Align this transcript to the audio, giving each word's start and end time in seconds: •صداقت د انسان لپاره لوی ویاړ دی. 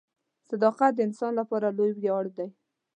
•صداقت 0.49 0.91
د 0.95 0.99
انسان 1.07 1.31
لپاره 1.39 1.67
لوی 1.77 1.91
ویاړ 1.95 2.23
دی. 2.37 2.47